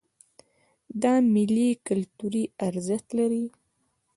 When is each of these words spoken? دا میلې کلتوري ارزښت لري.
دا 1.01 1.13
میلې 1.33 1.69
کلتوري 1.87 2.43
ارزښت 2.67 3.07
لري. 3.19 3.45